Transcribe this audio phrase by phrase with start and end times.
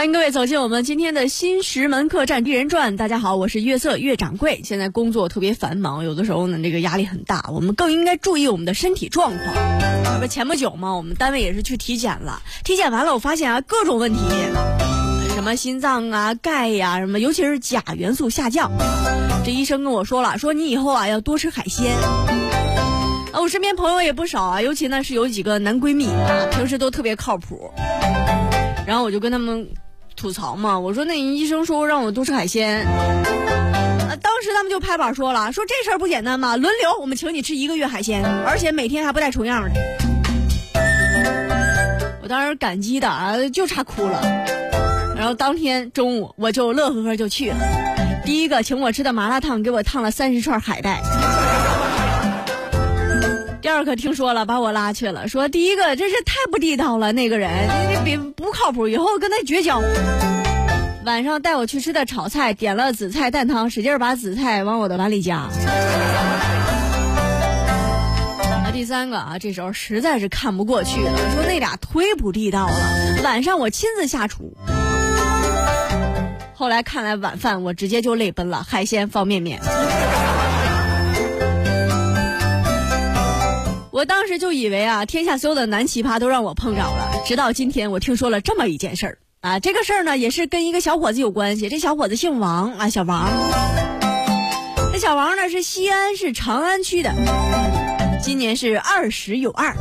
[0.00, 2.96] 欢迎各位走进我们今天的新石门客栈狄仁传。
[2.96, 4.62] 大家好，我是月色月掌柜。
[4.64, 7.50] 现在工作特别繁忙，有的时候呢，这个压力很大。
[7.52, 9.54] 我们更应该注意我们的身体状况。
[10.04, 12.40] 这不前不久嘛，我们单位也是去体检了。
[12.64, 14.20] 体检完了，我发现啊，各种问题，
[15.34, 18.72] 什么心脏啊、钙呀，什么，尤其是钾元素下降。
[19.44, 21.94] 这医生跟我说了，说你以后啊要多吃海鲜。
[23.32, 27.70] 啊，我身边朋友也不少啊，尤其呢是有几个男闺蜜啊，平时都特别靠谱。
[28.86, 29.68] 然后我就跟他们
[30.20, 32.84] 吐槽嘛，我说那医生说让我多吃海鲜，
[34.20, 39.70] 当时他们就拍板说了，说这事儿不简单嘛，轮流我们请你吃一个月海鲜，而且每天还不带重样的。
[42.22, 44.20] 我当时感激的啊，就差哭了。
[45.16, 47.56] 然后当天中午我就乐呵呵就去了，
[48.22, 51.00] 第一个请我吃的麻辣烫给我烫了三十串海带。
[53.62, 57.50] 第二个听说了，把我拉去了，说第一个真是太不地道了，那个人
[57.92, 59.82] 这比不靠谱，以后跟他绝交。
[61.04, 65.48] 晚上带我去吃的炒菜，点了紫菜蛋汤，使劲把紫菜往我的碗里夹。
[68.64, 74.56] 那第三个啊，这时候实在是看不过去了，说那俩忒不地道了，晚上我亲自下厨。
[76.54, 79.60] 后来看来晚饭我直接就泪奔了，海鲜方便面。
[84.00, 87.22] 我当时就以为啊，天下所有的男奇葩都让我碰着了。
[87.26, 91.68] 直到今天，我听说了这么一件事儿啊，这个事儿呢也是跟一个小伙子有关系。
[91.68, 93.28] 这小伙子姓王啊，小王。
[94.90, 97.12] 这小王呢是西安市长安区的，
[98.22, 99.76] 今年是二十有二。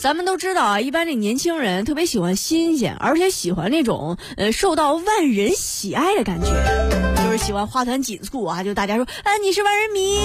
[0.00, 6.52] 咱们都知道啊，一般这年轻人特别喜欢新鲜，而且喜欢那种呃受到万人喜爱的感觉，
[7.36, 10.16] 喜欢花团锦簇啊，就大家说啊你是万人迷，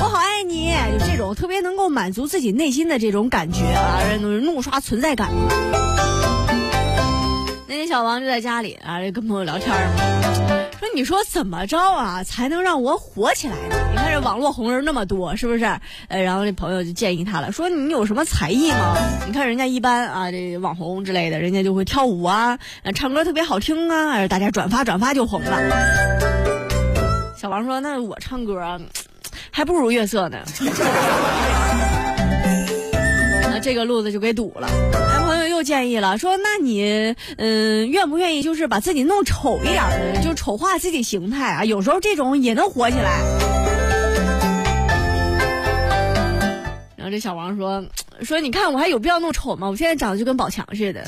[0.00, 5.30] 我好爱你，就这种特别能够满足自己内心的这种感觉啊，怒刷存在感。
[7.66, 9.76] 那天小王就在家里啊，跟朋友聊天嘛。
[10.78, 13.76] 说你说怎么着啊，才能让我火起来呢？
[13.90, 15.64] 你看这网络红人那么多，是不是？
[16.08, 18.96] 呃，然后这朋友就建议他了，说你有什么才艺吗？
[19.26, 22.58] 你看人家一般啊，这网红之类的，人家就会跳舞啊，
[22.94, 26.37] 唱歌特别好听啊，大家转发转发就红了。
[27.38, 28.60] 小王说：“那我唱歌
[29.52, 30.38] 还不如月色呢。
[33.48, 34.68] ”那这个路子就给堵了。
[34.92, 39.84] 男朋友又建议了，说：“那你，嗯，愿不愿意就是把自己弄丑一点
[40.14, 41.64] 的，就丑化自己形态啊？
[41.64, 43.20] 有时候这种也能火起来。”
[46.96, 47.84] 然后这小王说
[48.22, 49.68] ：“说你看我还有必要弄丑吗？
[49.68, 51.04] 我现在长得就跟宝强似的。”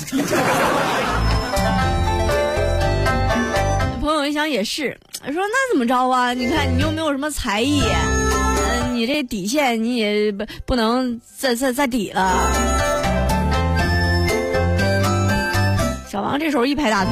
[4.31, 6.33] 一想也是，说那怎么着啊？
[6.33, 7.81] 你看你又没有什么才艺。
[7.81, 12.49] 嗯你这底线你也不不能再再再底了。
[16.09, 17.11] 小王这时候一拍大腿，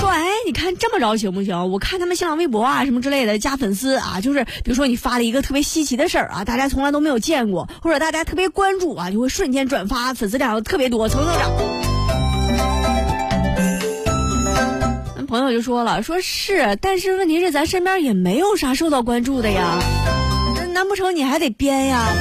[0.00, 1.70] 说：“哎，你看这么着行不行？
[1.70, 11.50] 我看他们新浪微博啊什么之类的加粉丝啊，就是比如说你发了一个特别稀奇的事儿啊，大家从来都没有见过，或者大家特别关注啊，就会瞬间转发，粉丝量特别多，蹭蹭涨。”
[15.30, 19.78] 朋友就说了：“说是，但是问题是咱身边也没有啥受到关注的呀。”
[20.74, 22.12] 难不成你还得编呀？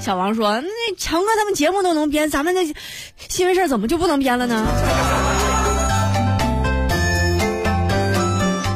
[0.00, 2.72] 小王说：“那强哥他们节目都能编，咱们那
[3.28, 4.66] 新闻事怎么就不能编了呢？”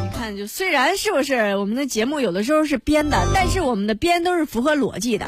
[0.02, 5.24] 你看，就虽然是不是我们的节目有的时候是编的，但是我们的编都是符合逻辑的，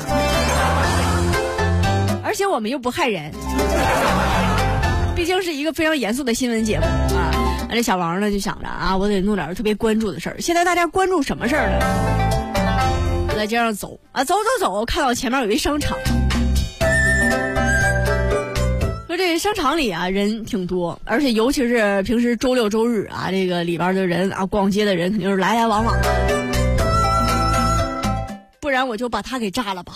[2.23, 3.33] 而且我们又不害人，
[5.17, 6.85] 毕竟是一个非常严肃的新闻节目
[7.17, 7.42] 啊。
[7.75, 10.41] 这小王呢就想着啊，我得弄点特别关注的事儿。
[10.41, 11.79] 现在大家关注什么事儿呢？
[13.35, 15.99] 在街上走啊，走走走，看到前面有一商场，
[19.09, 25.97] 说这商场里啊人挺多，而且尤其是平时周六周日啊，这个里边的人啊，逛街的人肯定是来来往往，
[28.61, 29.95] 不然我就把他给炸了吧。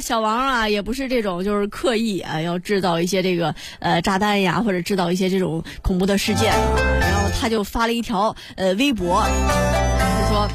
[0.00, 6.52] 小王啊也不是这种就是刻意啊要制造一些这个呃炸弹呀，或者制造一些这种恐怖的事件。
[7.00, 10.48] 然后他就发了一条呃微博，就说：“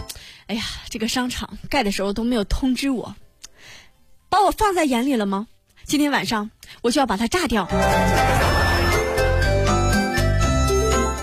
[0.47, 3.15] 哎呀，这个商场盖的时候都没有通知我，
[4.29, 5.47] 把我放在眼里了吗？
[5.85, 6.49] 今天晚上
[6.81, 7.67] 我就要把它炸掉。”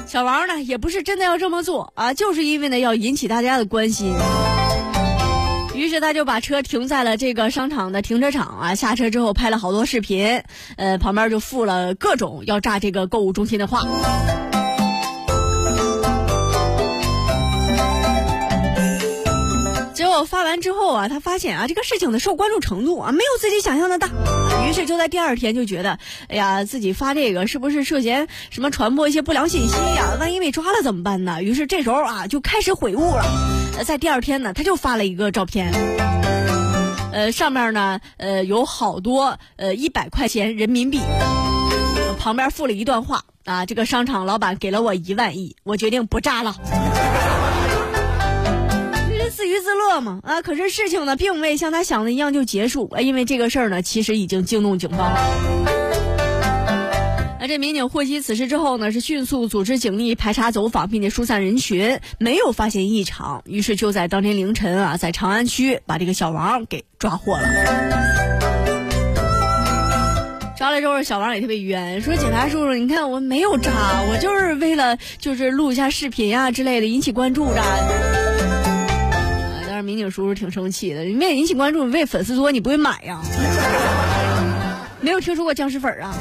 [0.07, 4.13] 小王呢也不是真的要这么做啊，就是因为呢要引起大家的关心。
[5.81, 10.43] 于是他就把车停在了这个商场的停车场啊，下车之后拍了好多视频，
[10.77, 13.81] 呃，旁边就附了各种要炸这个购物中心的话。
[19.95, 24.07] 结果发完之后啊，他发现啊，这个事情的受关注程度啊，没有自己想象的大，
[24.69, 25.99] 于是就在第二天就觉得，
[26.29, 30.17] 哎呀，自己发这个是不是涉嫌什么传播一些不良信息呀？
[30.21, 31.43] 万一被抓了怎么办呢？
[31.43, 33.25] 于是这时候啊，就开始悔悟了。
[33.85, 35.73] 在第二天呢，他就发了一个照片，
[37.13, 41.01] 呃，上面呢，呃，有好多呃一百块钱人民币，
[42.19, 46.55] 旁边附了一段话啊，这个商场老板给了我一万亿，我决定不炸了。
[49.41, 50.43] 自娱自乐嘛啊！
[50.43, 55.19] 可是事情呢，并未像他想的一样就结束，因为这个事儿呢，其实已经惊动警方了。
[57.41, 67.49] 那这民警获悉此事之后呢，是迅速组织警力排查走访，并且疏散人群，没有发现异常，于是就在当天凌晨啊，在长安区把这个小王给抓获了。
[70.59, 73.71] 抓了之后，小王也特别冤，说警察叔叔，你看我没有扎，
[74.11, 78.30] 我就是为了就是录一下视频呀之类的，引起关注的。
[79.91, 83.21] 民警叔叔挺生气的，你为引起关注，你为粉丝多，你不会买呀？
[85.01, 86.15] 没有听说过僵尸粉啊？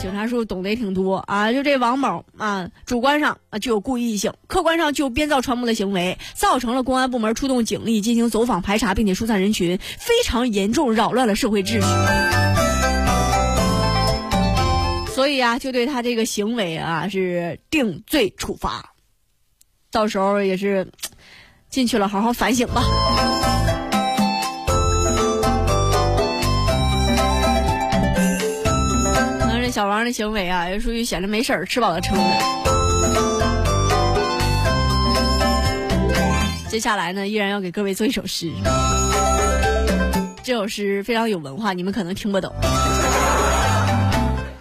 [0.00, 11.82] 警察叔叔懂得也挺多啊，就这王某啊，主观上啊就有故意性，客观上就编造传播的行为，造成了公安部门出动警力进行走访排查，并且疏散人群，非常严重扰乱了社会秩序。
[15.14, 18.94] 所以啊，就对他这个行为啊是定罪处罚，
[19.92, 20.88] 到时候也是。
[21.70, 22.82] 进去了，好好反省吧。
[29.40, 32.24] 那这小王的行为啊，也属于闲着没事儿吃饱了撑的。
[36.68, 38.52] 接下来呢，依然要给各位做一首诗。
[40.42, 42.52] 这首诗非常有文化，你们可能听不懂。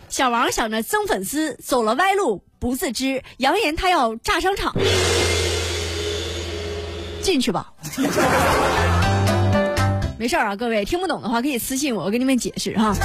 [0.09, 4.73] 小王想着增粉丝，走了歪路不自知，扬言他要炸商场。
[7.27, 7.73] 进去吧，
[10.17, 12.95] 没事啊，各位听不懂的话可以私信我，我给你们解释哈。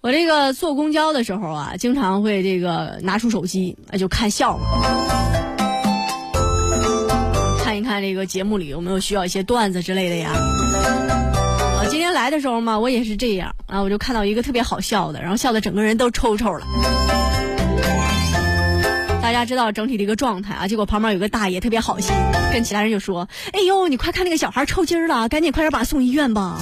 [0.00, 4.60] 我这个坐公交的时候啊，经常会这个拿出手机啊就看笑话，
[7.62, 10.32] 看一看这个节目里有没有需要一些段子之类的呀。
[11.78, 16.66] 我今天来的时候嘛，我也是这样啊，我就看到一个特别好笑的，然后笑的整个人都抽抽了。
[19.22, 22.14] 大家知道整体的一个状态啊，结果旁边有个大爷特别好心，
[22.52, 26.58] 跟其他人就说：“哎呦，你快看那个小孩抽筋了，赶紧快点把他送医院吧。”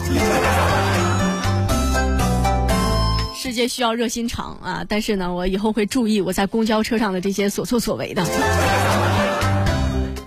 [3.34, 4.84] 世界需要热心肠啊！
[4.86, 8.22] 但是呢，我以后会注意我在公交车上的这些所作所为的。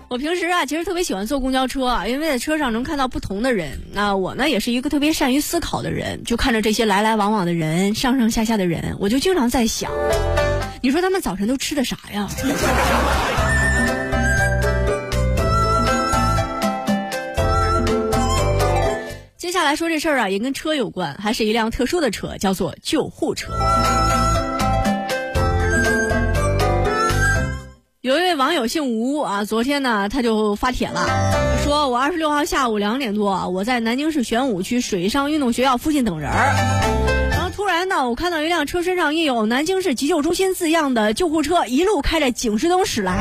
[0.08, 3.80] 我平时啊，其实特别喜欢坐公交车啊，因为在车上能看到不同的人。
[3.94, 9.92] 那我呢，也是一个特别善于思考的人，就看着这些来来往往的人，上上下下的人，我就经常在想。
[10.84, 12.28] 你说他们早晨都吃的啥呀？
[19.38, 23.54] 接下来说这事儿啊，也跟车有关，还是一辆特殊的车，叫做救护车。
[28.02, 31.06] 有一位网友姓吴啊，昨天呢他就发帖了，
[31.64, 37.21] 说我二十六号下午两点多，我在南京市玄武区水上运动学校附近等人儿。
[37.82, 43.12] 突然呢，我看到一辆车身上印有“南京市急救中心”字样的救护车，一路开着警示灯驶来。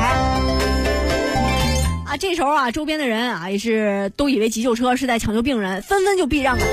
[2.05, 6.63] 啊，这时候啊，周边的人啊也是都以为急救车是在抢救病人，纷纷就避让了。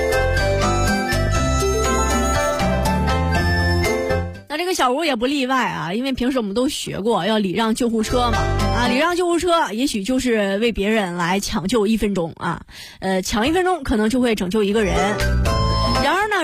[4.51, 8.37] 那这个小吴也不例外啊，因为平时我们都学过要礼让救护车嘛。
[8.37, 12.61] 啊，礼让救护车，也许就是为别人来抢救一分钟啊，
[13.01, 14.95] 呃，抢一分钟可能就会拯救一个人。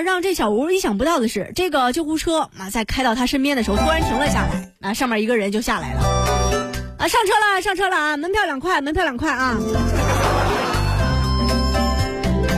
[0.01, 4.71] 让这小吴意想不到的是，这个救护车啊，在开到他身边的时候，突然停了下来。
[4.81, 6.01] 啊，上面一个人就下来了。
[6.99, 8.17] 啊，上车了，上车了啊！
[8.17, 9.57] 门票两块，门票两块啊！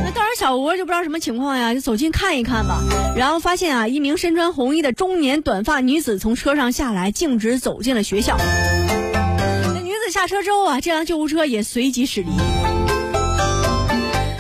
[0.05, 2.81] 那当然，小吴就不知道什么情况呀，就走近看一看吧。
[3.17, 8.37] 然后发现啊，一名身穿红衣的中年短发女子从车上下来，径直走进了学校。
[8.39, 12.31] 那女子下车之后啊，这辆救护车也随即驶离。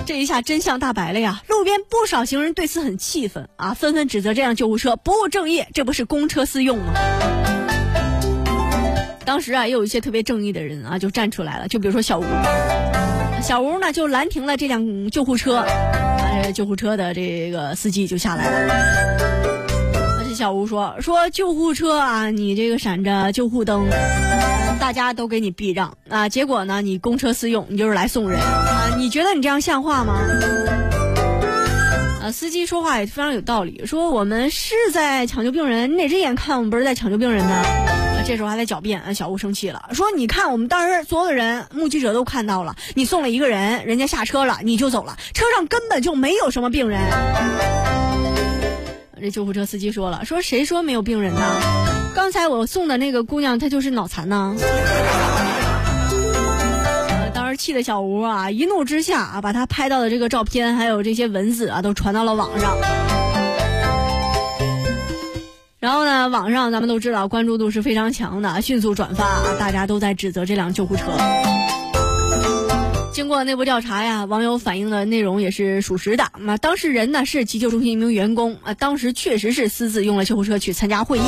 [0.06, 1.42] 这一下真相大白了呀！
[1.48, 6.94] 路边不少行人对此很气愤啊，纷纷指责这辆救护车不务正业，这不是公车私用吗？
[9.24, 12.24] 当时啊，也有一些特别正义的人啊，就站出来了，就比如说小吴，
[13.42, 18.74] 小吴呢就拦停了这辆救护车，啊，救护车的这个司机就下来了。
[20.20, 23.88] 而且小吴说：“说救护车啊，你这个闪着救护灯，
[24.78, 26.28] 大家都给你避让啊。
[26.28, 28.38] 结果呢，你公车私用，你就是来送人？
[28.96, 30.18] 你觉得你这样像话吗？”
[32.22, 37.62] 啊，司机说话也非常有道理，说我们是在抢救病人，你哪只眼看我们不是在抢救病人呢？
[38.26, 47.00] 这时候还在狡辩，小吴生气了，说你看我们当时所有的人目击者都看到了，你送了一个人，人家下车了，你就走了，车上根本就没有什么病人。
[49.20, 51.40] 这救护车司机说了，说谁说没有病人呢？
[52.16, 54.56] 刚才我送的那个姑娘她就是脑残呢。
[57.56, 62.76] 气的小吴啊，一怒之下啊，把他拍到的这个照片还有这些文字啊，都传到了网上。
[65.78, 71.04] 然后呢，网上咱们都知道关注度是非常强的，迅速转发，大家都在指责这辆救护车。
[73.12, 76.26] 经过内部调查呀，网友反映的内容也是属实的。
[76.38, 81.22] 那当事人呢是急救中心一名员工啊，当时确实是私自用了救护车去参加会议。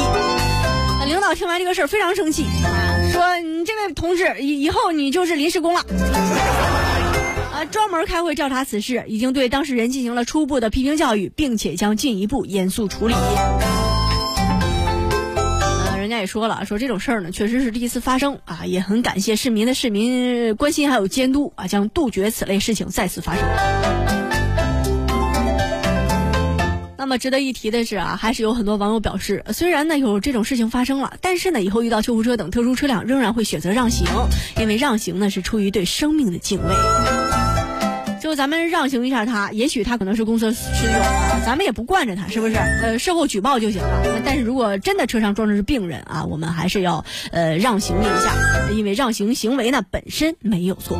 [1.06, 2.68] 领导听完这个事儿非常生气，说
[3.58, 5.84] ：“你这位同志以以后你就是临时工了。
[7.52, 13.14] ”啊，专门开会调查此事，已经对当事人进行了初步的批评教育，并且将进一步严肃处理。
[15.90, 23.42] 呃，人家也说了，说这种事儿呢确实是第一次发生啊，也很感谢市民的市民关心还有监督啊，将杜绝此类事情再次发生。
[26.98, 34.04] 那么值得一提的是啊，还是有很多网友表示，虽然呢有这种事情发生了，但是呢以后遇到救护车等特殊车辆，仍然会选择让行，
[34.60, 36.74] 因为让行呢是出于对生命的敬畏。
[38.20, 42.56] 就咱们让行一下他，也许他可能是公车私用啊，咱们也不惯着他，是不是？
[42.56, 44.02] 呃，事后举报就行了。
[44.24, 50.98] 但是如果真的车上装的是病人啊，我们还是要呃让行一下，因为让行行为呢本身没有错。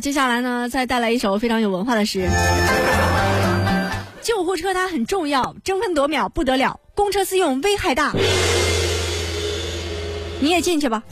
[0.00, 2.28] 接下来呢，再带来一首非常有文化的诗。
[4.22, 8.12] 救护车它很重要，争分夺秒不得了，公车私用危害大。
[10.40, 11.02] 你也进去吧。